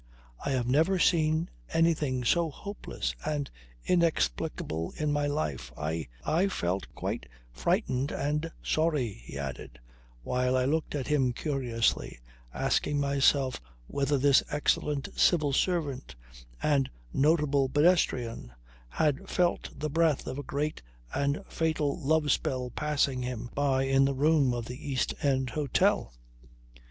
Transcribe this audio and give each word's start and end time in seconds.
"I 0.43 0.49
have 0.49 0.65
never 0.67 0.97
seen 0.97 1.47
anything 1.71 2.23
so 2.23 2.49
hopeless 2.49 3.13
and 3.23 3.51
inexplicable 3.85 4.95
in 4.97 5.13
my 5.13 5.27
life. 5.27 5.71
I 5.77 6.07
I 6.25 6.47
felt 6.47 6.87
quite 6.95 7.27
frightened 7.51 8.11
and 8.11 8.51
sorry," 8.63 9.11
he 9.13 9.37
added, 9.37 9.77
while 10.23 10.57
I 10.57 10.65
looked 10.65 10.95
at 10.95 11.05
him 11.05 11.33
curiously 11.33 12.17
asking 12.51 12.99
myself 12.99 13.61
whether 13.85 14.17
this 14.17 14.41
excellent 14.49 15.07
civil 15.15 15.53
servant 15.53 16.15
and 16.63 16.89
notable 17.13 17.69
pedestrian 17.69 18.53
had 18.89 19.29
felt 19.29 19.69
the 19.79 19.91
breath 19.91 20.25
of 20.25 20.39
a 20.39 20.41
great 20.41 20.81
and 21.13 21.43
fatal 21.47 21.99
love 22.01 22.31
spell 22.31 22.71
passing 22.71 23.21
him 23.21 23.51
by 23.53 23.83
in 23.83 24.05
the 24.05 24.15
room 24.15 24.51
of 24.51 24.65
that 24.65 24.73
East 24.77 25.13
end 25.21 25.51
hotel. 25.51 26.11